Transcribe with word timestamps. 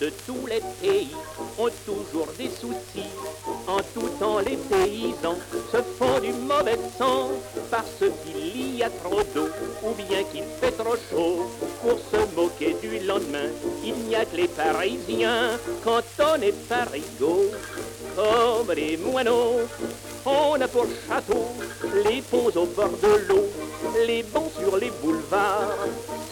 de 0.00 0.10
tous 0.26 0.46
les 0.46 0.60
pays 0.80 1.14
ont 1.58 1.70
toujours 1.84 2.28
des 2.38 2.48
soucis. 2.48 3.10
En 3.66 3.78
tout 3.94 4.08
temps, 4.20 4.38
les 4.38 4.56
paysans 4.56 5.38
se 5.72 5.78
font 5.98 6.20
du 6.20 6.32
mauvais 6.32 6.78
sang 6.98 7.30
parce 7.70 8.04
qu'il 8.24 8.76
y 8.76 8.82
a 8.82 8.90
trop 8.90 9.22
d'eau 9.34 9.48
ou 9.82 9.90
bien 9.94 10.22
qu'il 10.24 10.44
fait 10.60 10.72
trop 10.72 10.96
chaud. 11.10 11.50
Pour 11.82 11.98
se 11.98 12.34
moquer 12.34 12.76
du 12.82 12.98
lendemain, 13.00 13.48
il 13.84 13.94
n'y 13.94 14.14
a 14.14 14.24
que 14.24 14.36
les 14.36 14.48
Parisiens 14.48 15.58
quand 15.84 16.02
on 16.20 16.40
est 16.40 16.68
parigot. 16.68 17.50
Comme 18.16 18.74
les 18.74 18.96
moineaux, 18.96 19.60
on 20.24 20.60
a 20.60 20.68
pour 20.68 20.86
château 21.08 21.46
les 22.04 22.22
ponts 22.22 22.50
au 22.54 22.66
bord 22.66 22.90
de 23.02 23.28
l'eau, 23.28 23.44
les 24.06 24.22
bancs 24.22 24.50
sur 24.58 24.76
les 24.76 24.90
boulevards 25.02 25.76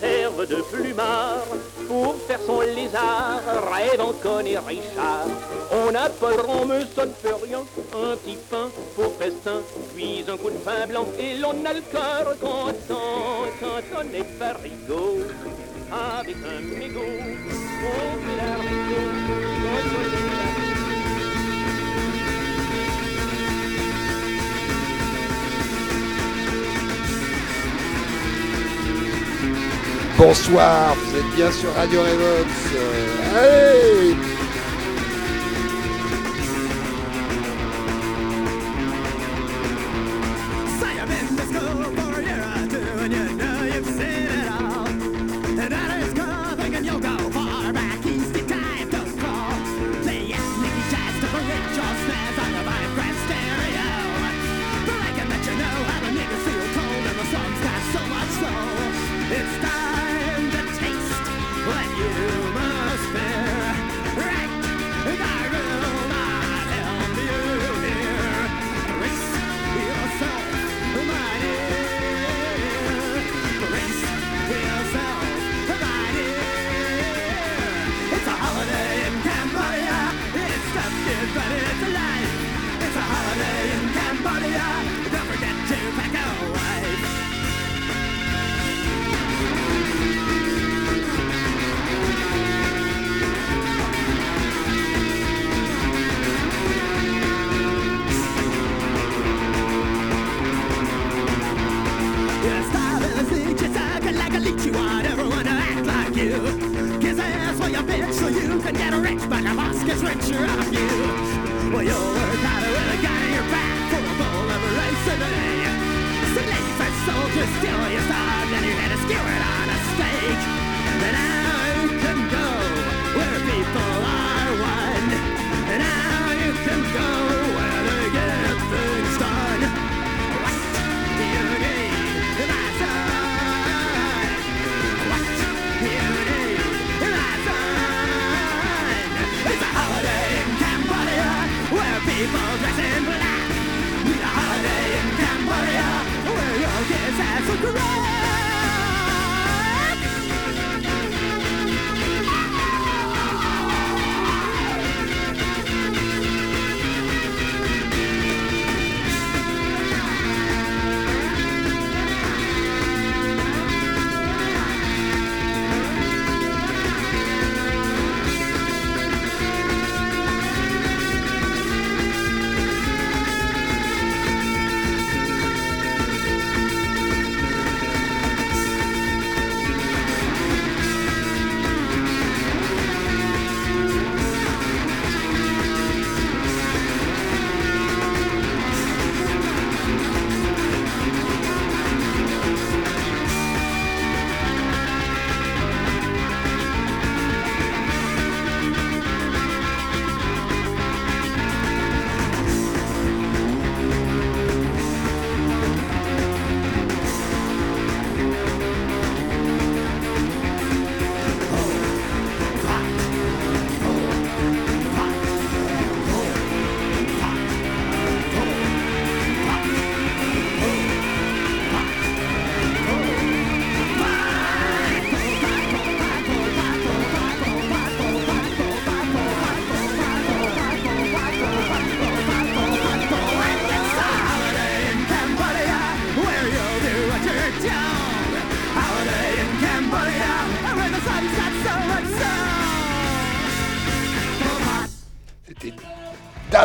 servent 0.01 0.47
de 0.47 0.57
plumard 0.73 1.45
pour 1.89 2.15
faire 2.27 2.41
son 2.47 2.61
lézard, 2.61 3.41
rêve 3.73 4.01
en 4.01 4.13
connaît 4.13 4.59
Richard. 4.59 5.27
On 5.71 5.91
n'a 5.91 6.09
pas 6.09 6.31
le 6.31 6.41
rond, 6.41 6.65
mais 6.67 6.87
ça 6.95 7.05
ne 7.07 7.13
fait 7.13 7.35
rien, 7.45 7.65
un 7.93 8.17
petit 8.17 8.39
pain 8.51 8.71
pour 8.95 9.13
festin, 9.17 9.61
puis 9.95 10.25
un 10.29 10.37
coup 10.37 10.51
de 10.51 10.59
pain 10.59 10.87
blanc, 10.89 11.07
et 11.19 11.37
l'on 11.39 11.65
a 11.65 11.73
le 11.73 11.81
cœur 11.93 12.37
content 12.41 13.47
quand 13.61 13.83
on 13.99 14.15
est 14.15 14.39
parigot. 14.39 15.19
Avec 15.93 16.37
un 16.37 16.61
mégot, 16.61 17.21
on 17.83 17.85
Bonsoir, 30.17 30.95
vous 30.95 31.17
êtes 31.17 31.35
bien 31.35 31.51
sur 31.51 31.75
Radio 31.75 32.01
Revox. 32.01 32.51
allez 33.37 34.34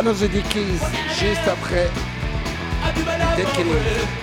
Down 0.02 0.14
the 0.14 0.28
Dickies, 0.28 0.80
juste 1.18 1.46
après 1.46 1.90
Dead 3.36 3.46
Kennedy. 3.52 4.19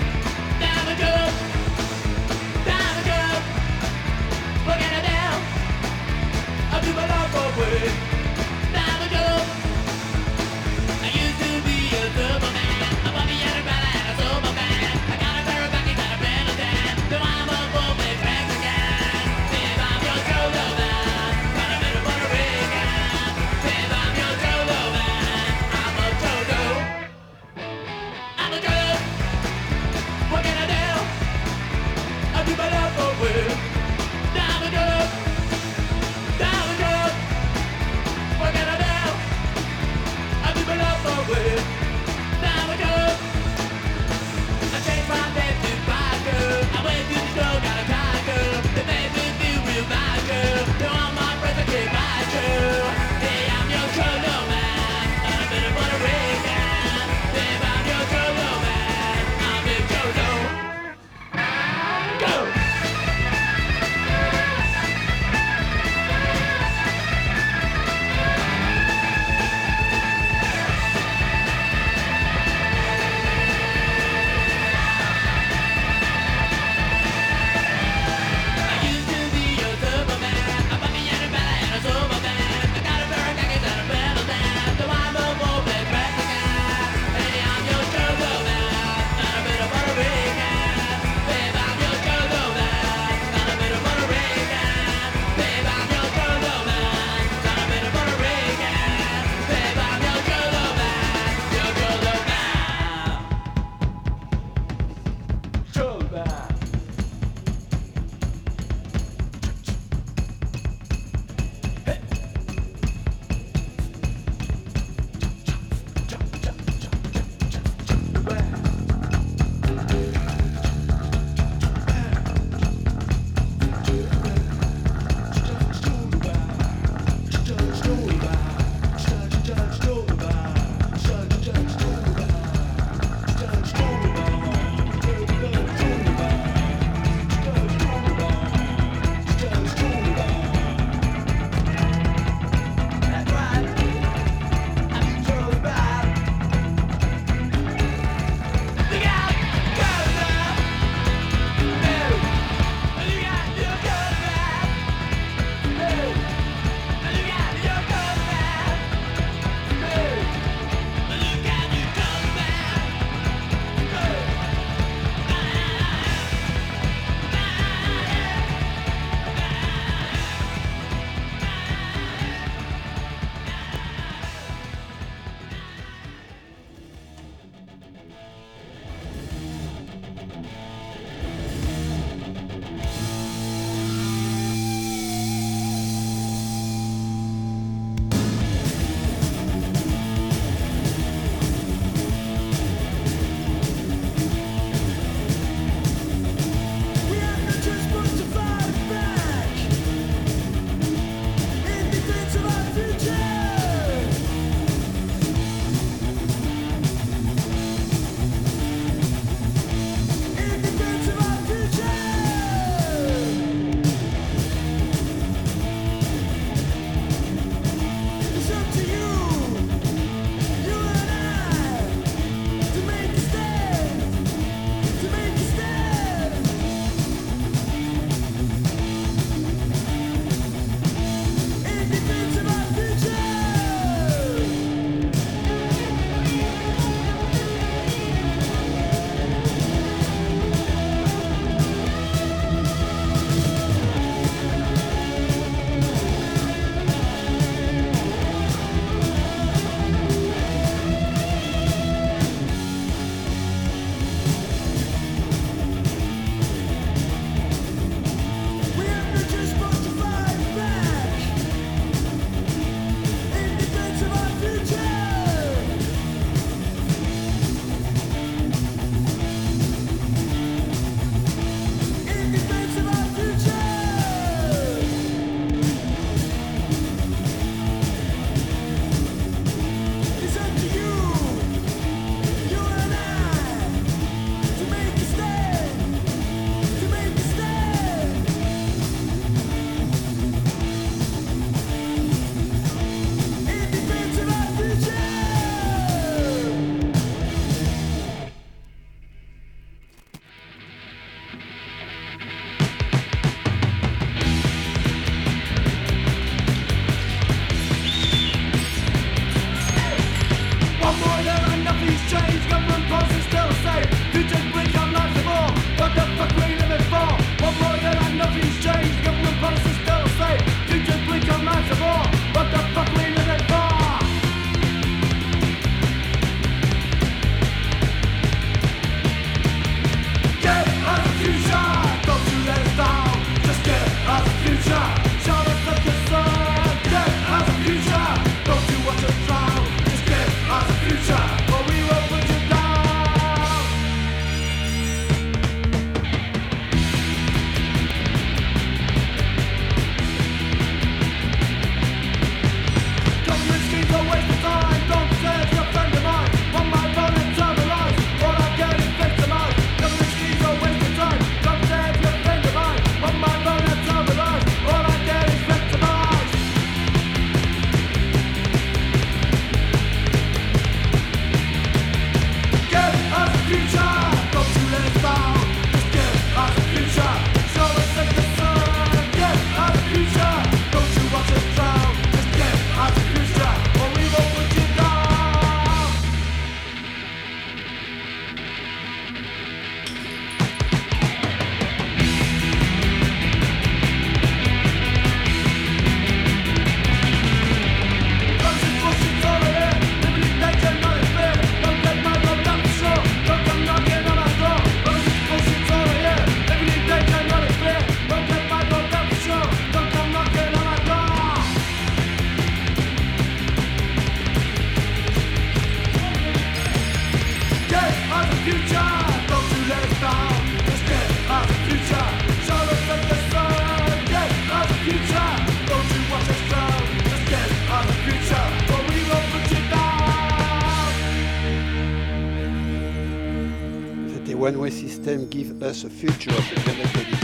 the 435.68 435.90
future 435.90 436.30
of 436.30 436.50
the 436.50 436.56
Dominican 436.62 437.17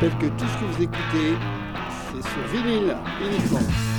rappelle 0.00 0.18
que 0.18 0.26
tout 0.38 0.48
ce 0.48 0.58
que 0.58 0.64
vous 0.64 0.82
écoutez, 0.82 1.36
c'est 2.12 2.22
sur 2.22 2.62
vinyle 2.62 2.96
uniquement. 3.20 3.89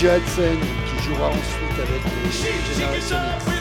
Johnson 0.00 0.56
qui 0.86 1.04
jouera 1.04 1.28
ensuite 1.28 1.78
avec 1.78 2.02
les 2.24 3.59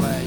boy. 0.00 0.25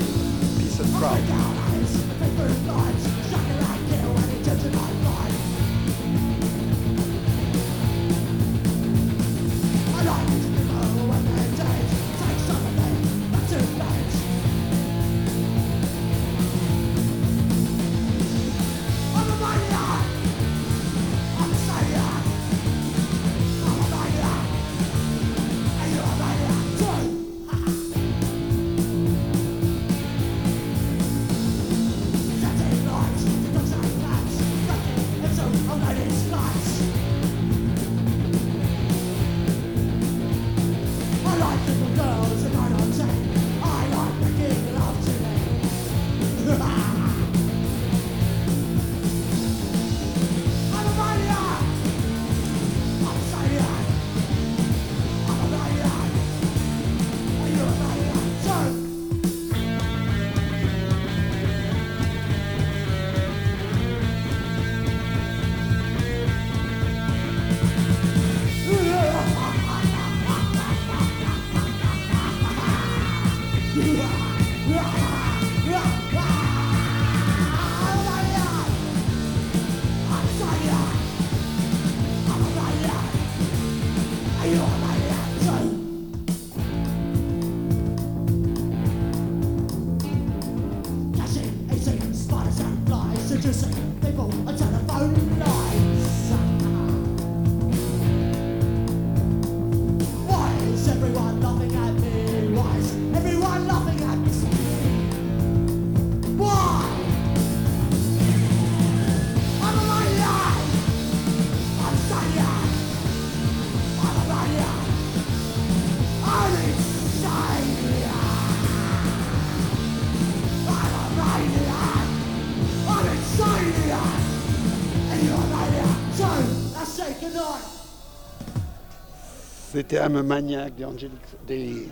C'était 129.90 130.04
un 130.04 130.22
maniaque 130.22 130.76
des, 130.76 130.86
Angelic, 130.86 131.20
des 131.48 131.88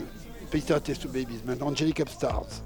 Peter 0.51 0.75
Test 0.83 1.07
Babies, 1.07 1.41
maintenant 1.47 1.69
Angelic 1.69 1.99
Upstars. 1.99 2.61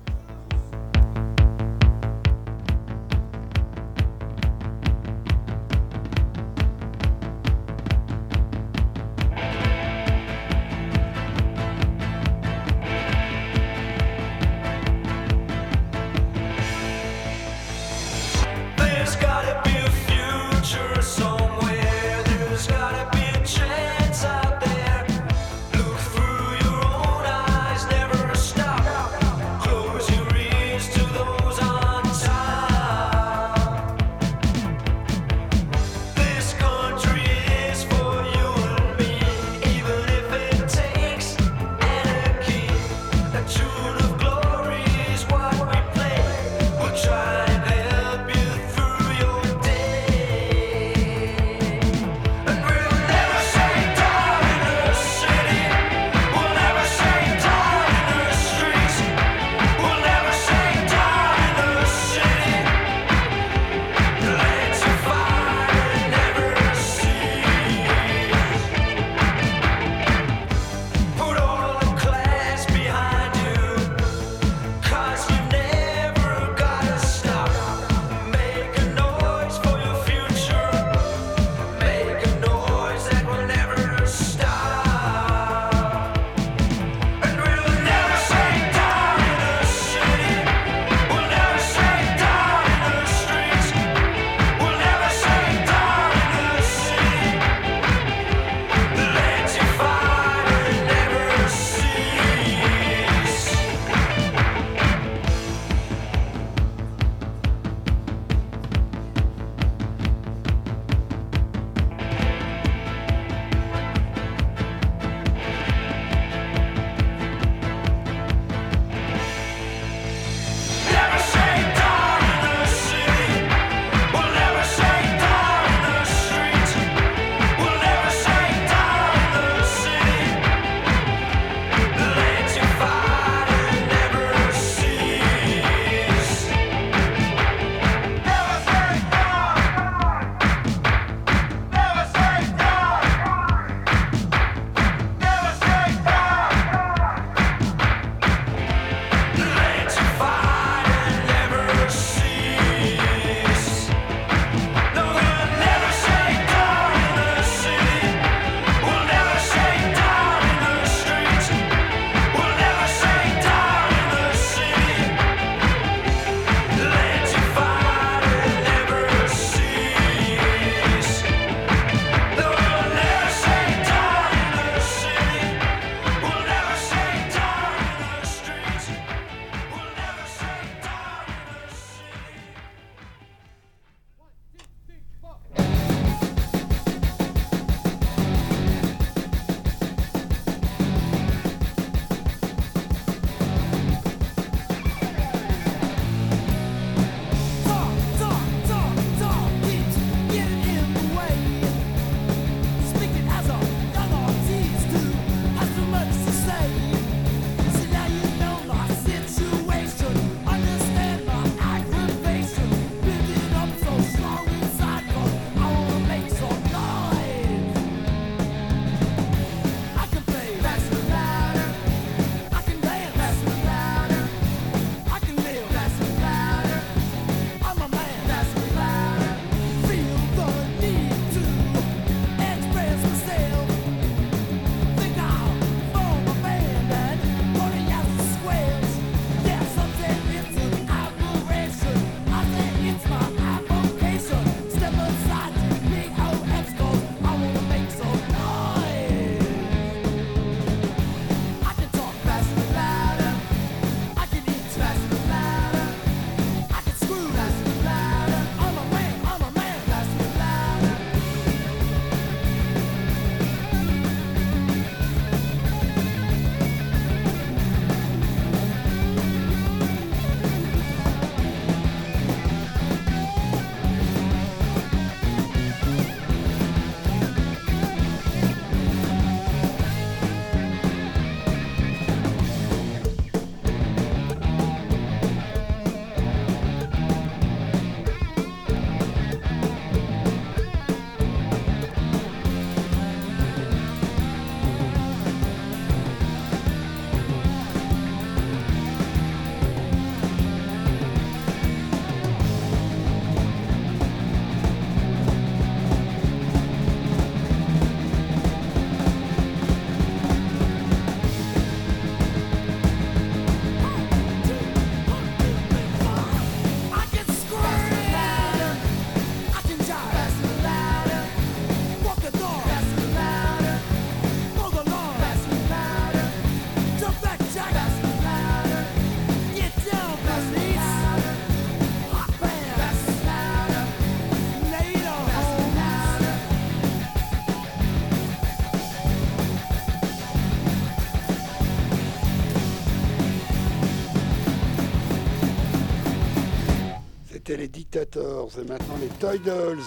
Dictators 347.91 348.51
et 348.57 348.63
maintenant 348.63 348.95
les 349.01 349.09
Toy 349.19 349.37
Dolls, 349.39 349.83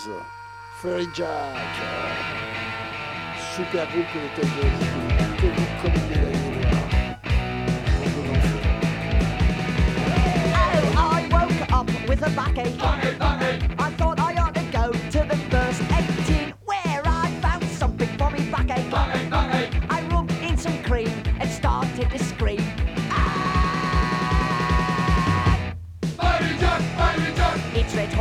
Fairy 0.82 1.06
Jack, 1.14 1.56
super 3.56 3.86
groupe 3.92 4.04
que 4.12 4.18
les 4.18 4.42
Toy 4.42 4.50
Dolls, 4.60 5.36
connu 5.40 5.66
comme 5.82 6.43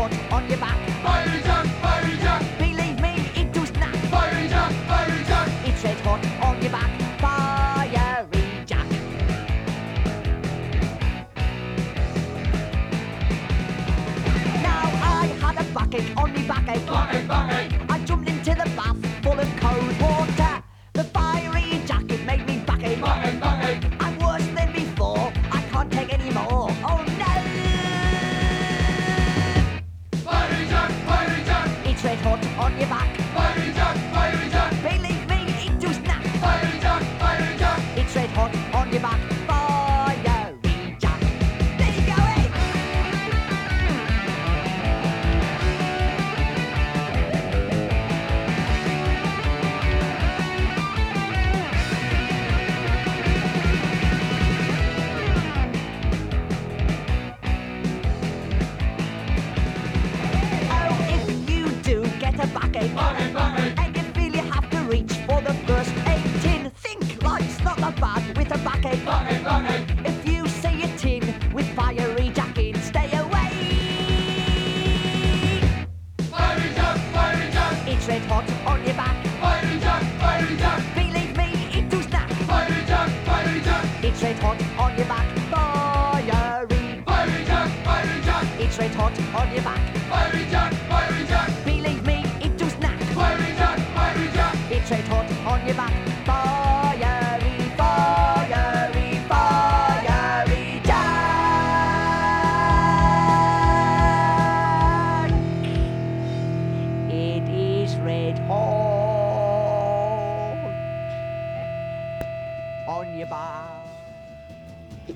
on 0.04 0.50
your 0.50 0.58
back. 0.58 0.73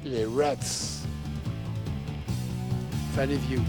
les 0.04 0.26
Rats. 0.26 1.04
Fallez 3.15 3.38
View. 3.38 3.62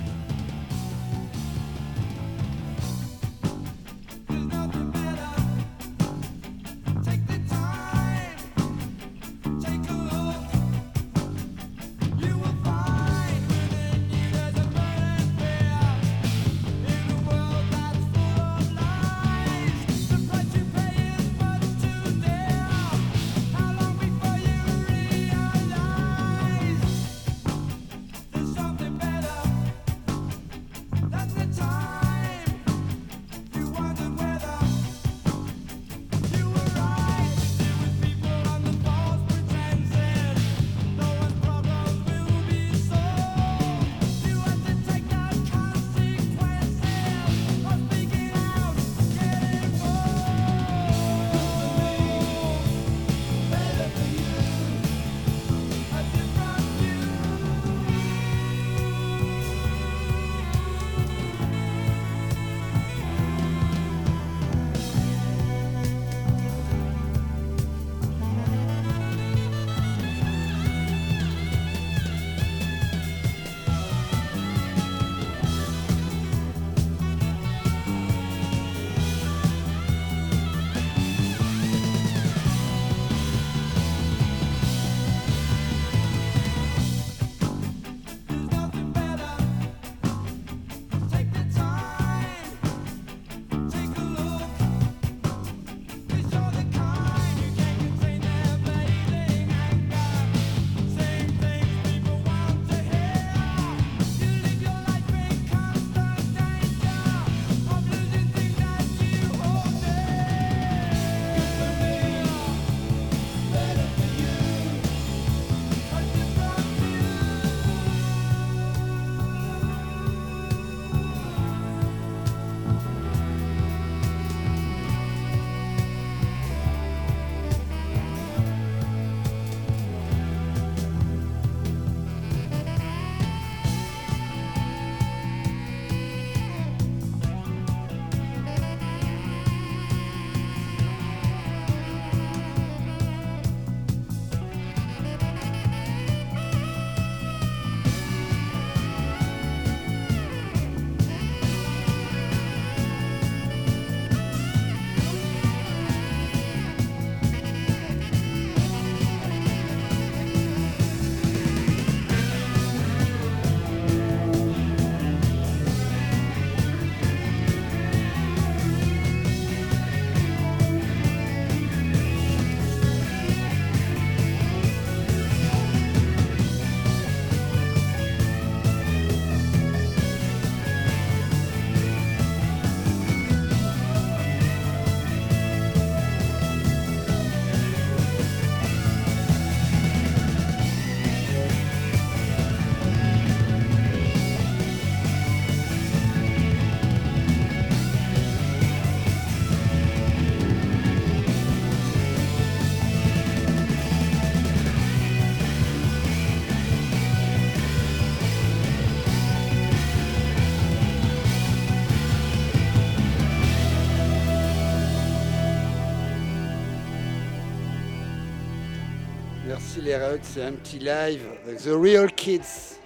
C'est 220.22 220.42
un 220.42 220.52
petit 220.52 220.78
live 220.80 221.22
avec 221.46 221.62
The 221.62 221.70
Real 221.72 222.12
Kids. 222.12 222.76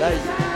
Live. 0.00 0.47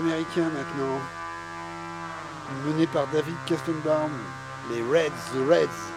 américain 0.00 0.48
maintenant, 0.54 0.98
mené 2.66 2.86
par 2.86 3.06
David 3.08 3.36
Kestenbaum, 3.46 4.10
les 4.70 4.82
Reds, 4.82 5.10
the 5.34 5.48
Reds. 5.48 5.89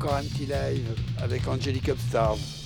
encore 0.00 0.16
un 0.16 0.22
petit 0.22 0.46
live 0.46 0.94
avec 1.22 1.46
Angelic 1.46 1.90
Upstars. 1.90 2.59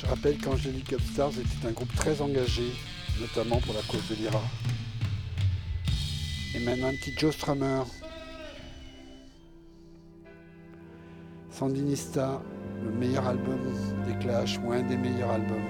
Je 0.00 0.06
rappelle 0.06 0.38
qu'Angélique 0.38 0.92
Upstars 0.92 1.32
était 1.32 1.68
un 1.68 1.72
groupe 1.72 1.94
très 1.94 2.22
engagé, 2.22 2.72
notamment 3.20 3.60
pour 3.60 3.74
la 3.74 3.82
cause 3.82 4.08
de 4.08 4.14
l'IRA. 4.14 4.40
Et 6.54 6.60
maintenant 6.60 6.88
un 6.88 6.94
petit 6.94 7.12
Joe 7.18 7.34
Strummer. 7.34 7.82
Sandinista, 11.50 12.40
le 12.82 12.90
meilleur 12.92 13.26
album 13.26 13.58
des 14.06 14.14
Clash, 14.24 14.58
ou 14.64 14.72
un 14.72 14.82
des 14.82 14.96
meilleurs 14.96 15.32
albums. 15.32 15.68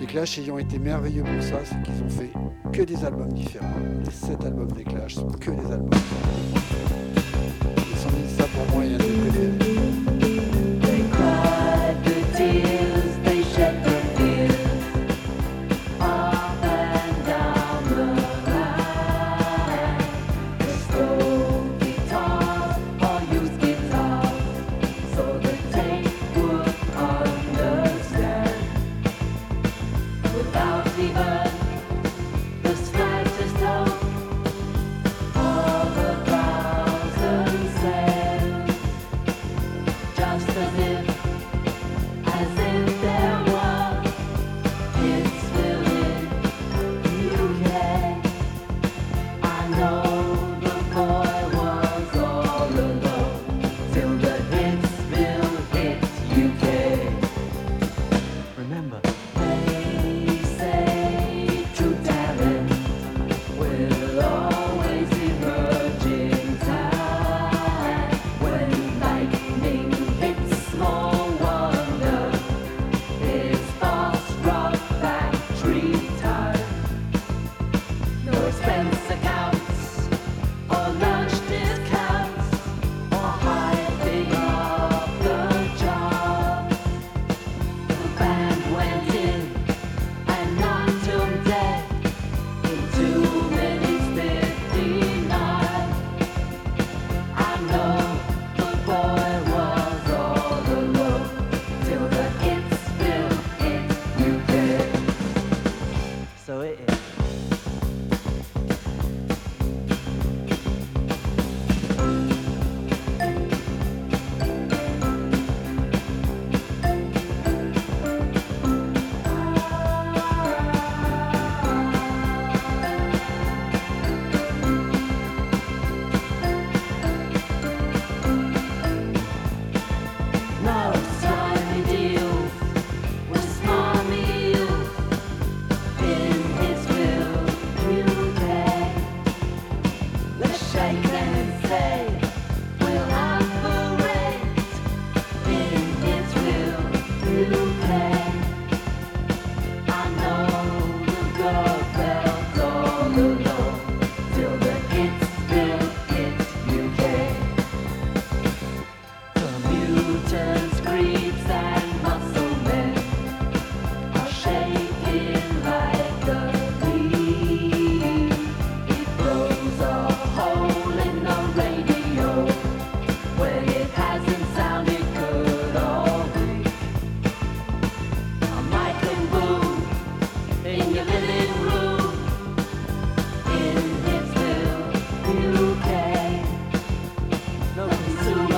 Les 0.00 0.06
Clash 0.06 0.38
ayant 0.38 0.56
été 0.56 0.78
merveilleux 0.78 1.24
pour 1.24 1.42
ça, 1.42 1.58
c'est 1.62 1.82
qu'ils 1.82 2.02
ont 2.02 2.08
fait 2.08 2.32
que 2.72 2.82
des 2.82 3.04
albums 3.04 3.34
différents. 3.34 3.68
Les 4.02 4.10
7 4.10 4.46
albums 4.46 4.72
des 4.72 4.84
Clash 4.84 5.16
sont 5.16 5.30
que 5.30 5.50
des 5.50 5.66
albums 5.70 5.90
différents. 5.90 6.81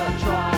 The 0.05 0.19
trials, 0.19 0.54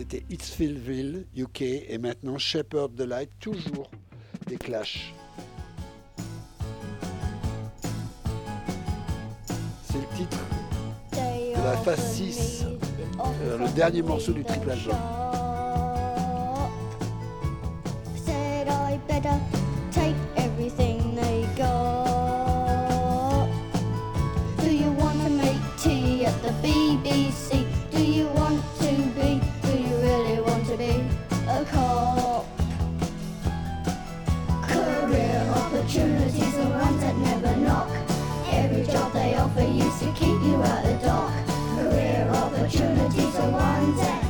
c'était 0.00 0.24
Hitsville, 0.30 1.26
UK, 1.36 1.60
et 1.60 1.98
maintenant 1.98 2.38
Shepherd 2.38 2.96
the 2.96 3.02
Light, 3.02 3.28
toujours 3.38 3.90
des 4.46 4.56
Clash. 4.56 5.12
C'est 9.84 9.98
le 9.98 10.16
titre 10.16 10.38
de 11.12 11.62
la 11.62 11.76
phase 11.76 12.14
6, 12.14 12.64
euh, 13.42 13.58
le 13.58 13.68
dernier 13.74 14.00
morceau 14.00 14.32
du 14.32 14.42
triple 14.42 14.70
album. 14.70 14.96
Opportunities 35.90 36.54
are 36.54 36.70
ones 36.70 37.00
that 37.00 37.16
never 37.18 37.56
knock. 37.56 37.90
Every 38.48 38.84
job 38.84 39.12
they 39.12 39.34
offer 39.34 39.62
used 39.62 39.98
to 39.98 40.12
keep 40.12 40.40
you 40.40 40.62
out 40.62 40.84
the 40.84 40.94
dock. 41.04 41.32
Career 41.74 42.30
opportunities 42.32 43.34
are 43.34 43.50
ones 43.50 43.98
that 43.98 44.29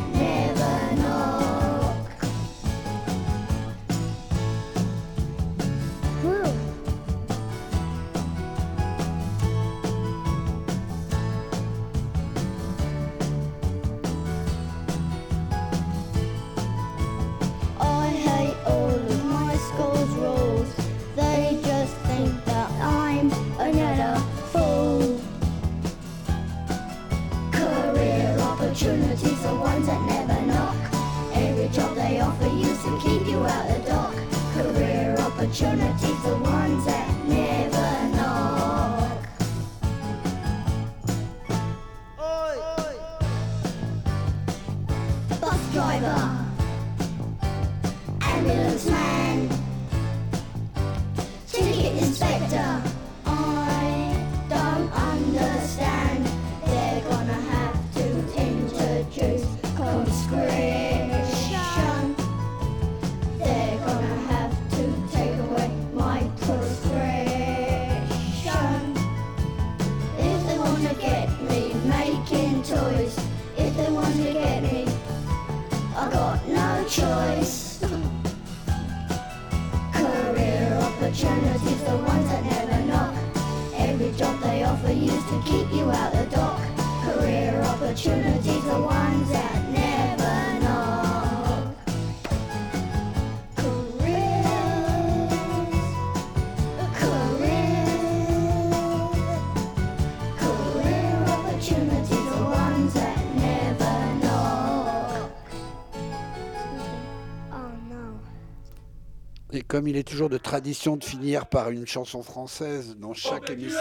comme 109.71 109.87
il 109.87 109.97
est 109.97 110.03
toujours 110.03 110.29
de 110.29 110.37
tradition 110.37 110.97
de 110.97 111.05
finir 111.05 111.47
par 111.47 111.71
une 111.71 111.87
chanson 111.87 112.25
française 112.25 112.97
dans 112.99 113.15
chaque 113.15 113.51
émission 113.51 113.79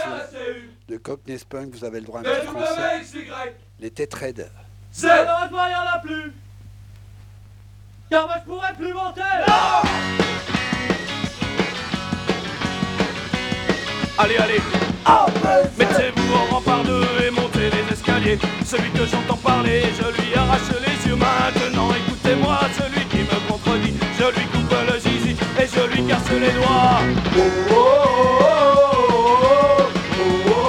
de 0.87 0.97
Cockney 0.97 1.39
Spunk, 1.39 1.73
vous 1.73 1.83
avez 1.83 1.99
le 1.99 2.05
droit 2.05 2.21
à 2.21 2.29
un 2.29 2.35
petit 2.35 2.45
français. 2.45 3.25
Les 3.79 3.89
têtes 3.89 4.13
raides. 4.13 4.51
Malheureusement, 5.01 5.65
il 5.65 5.69
n'y 5.69 5.75
en 5.75 5.95
a 5.95 5.97
plus. 5.97 6.31
Car 8.11 8.27
moi, 8.27 8.35
je 8.39 8.51
pourrais 8.51 8.73
plus 8.75 8.93
monter. 8.93 9.21
Allez, 14.19 14.37
allez 14.37 14.61
Mettez-vous 15.79 16.33
en 16.35 16.53
rang 16.53 16.61
par 16.61 16.83
deux 16.83 17.03
et 17.25 17.31
montez 17.31 17.71
les 17.71 17.93
escaliers 17.93 18.37
Celui 18.63 18.91
que 18.91 19.05
j'entends 19.05 19.37
parler, 19.37 19.81
je 19.97 20.21
lui 20.21 20.35
arrache 20.35 20.69
les 20.85 21.09
yeux 21.09 21.15
Maintenant 21.15 21.89
écoutez-moi, 21.95 22.59
celui 22.77 22.98
casse 26.07 26.29
les 26.31 26.51
doigts. 26.51 27.01
Oh, 27.37 27.41
oh, 27.69 27.75
oh, 28.41 28.99
oh, 29.09 30.37
oh, 30.47 30.59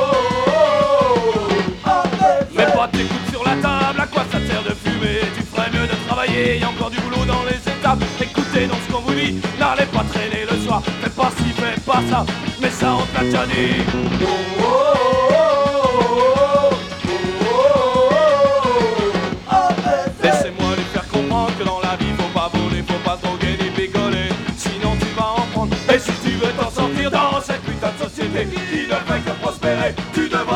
oh, 0.56 1.48
oh. 1.86 2.56
Mets 2.56 2.66
pas 2.66 2.88
tes 2.88 3.04
coudes 3.04 3.30
sur 3.30 3.44
la 3.44 3.56
table, 3.56 4.00
à 4.00 4.06
quoi 4.06 4.24
ça 4.30 4.38
sert 4.38 4.62
de 4.62 4.74
fumer? 4.74 5.20
Tu 5.36 5.42
ferais 5.42 5.70
mieux 5.70 5.86
de 5.86 5.96
travailler, 6.06 6.58
y 6.58 6.64
a 6.64 6.68
encore 6.68 6.90
du 6.90 6.98
boulot 7.00 7.24
dans 7.26 7.44
les 7.44 7.56
étapes. 7.56 8.02
Écoutez 8.20 8.66
donc 8.66 8.78
ce 8.86 8.92
qu'on 8.92 9.00
vous 9.00 9.14
dit, 9.14 9.40
n'allez 9.58 9.86
pas 9.86 10.04
traîner 10.12 10.46
le 10.50 10.56
soir. 10.64 10.82
Faites 11.02 11.14
pas 11.14 11.30
ci, 11.36 11.50
faites 11.50 11.84
pas 11.84 12.02
ça, 12.10 12.24
mais 12.60 12.70
ça 12.70 12.94
on 12.94 13.24
déjà 13.24 13.46
dit 13.46 13.84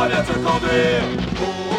tu 0.05 0.11
devras 0.11 0.61
bien 0.61 1.17
te 1.39 1.74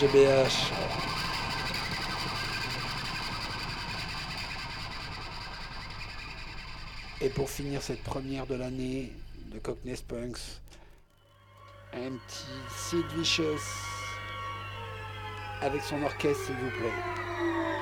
GBH. 0.00 0.70
Et 7.20 7.28
pour 7.30 7.50
finir 7.50 7.82
cette 7.82 8.04
première 8.04 8.46
de 8.46 8.54
l'année 8.54 9.12
de 9.52 9.58
Cockney 9.58 9.96
Spunks, 9.96 10.38
un 11.94 12.12
petit 12.28 12.46
Sid 12.76 13.06
Vicious 13.16 13.58
avec 15.62 15.82
son 15.82 16.00
orchestre, 16.04 16.46
s'il 16.46 16.54
vous 16.54 16.70
plaît. 16.70 17.77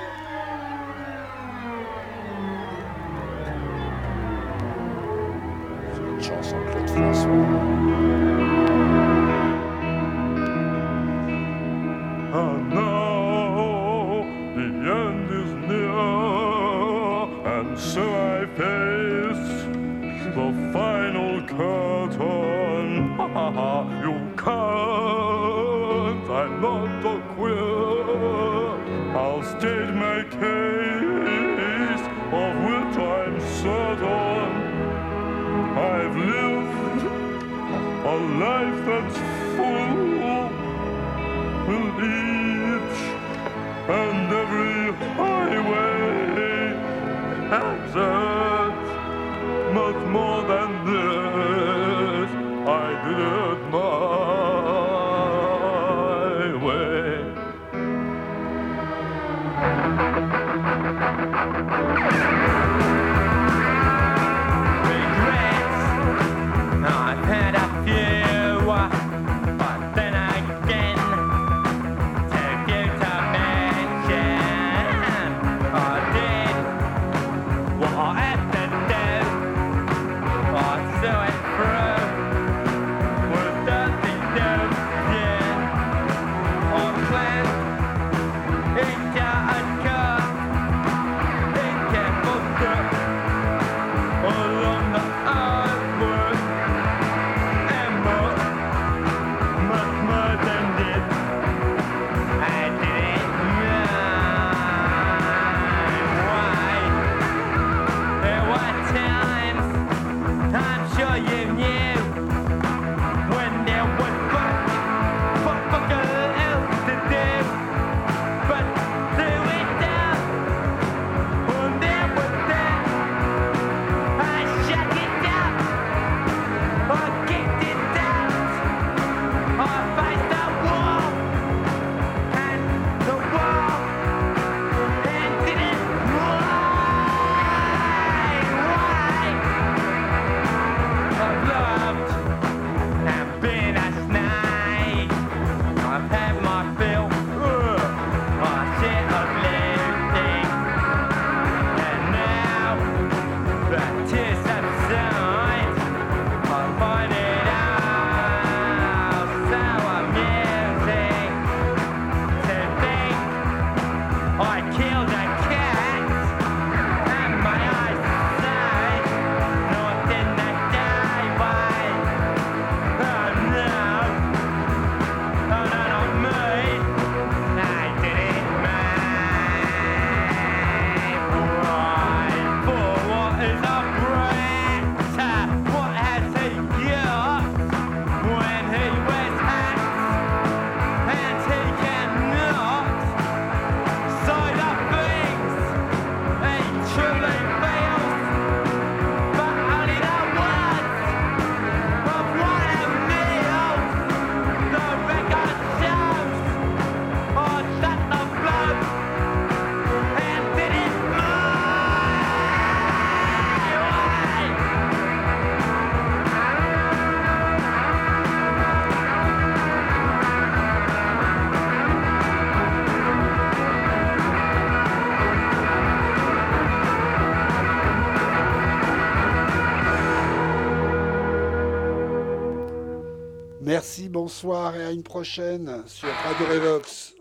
Bonsoir 234.27 234.75
et 234.75 234.83
à 234.83 234.91
une 234.91 235.03
prochaine 235.03 235.83
sur 235.87 236.09
Radio 236.09 236.47
Revox. 236.47 237.13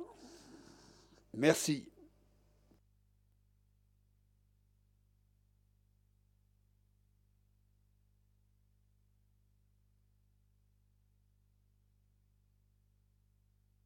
Merci. 1.34 1.88